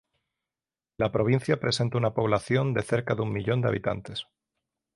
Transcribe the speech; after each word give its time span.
La 0.97 1.11
provincia 1.11 1.59
presenta 1.59 1.95
una 1.99 2.15
población 2.15 2.73
de 2.73 2.81
cerca 2.81 3.13
de 3.13 3.21
un 3.21 3.31
millón 3.31 3.61
de 3.61 3.67
habitantes. 3.67 4.25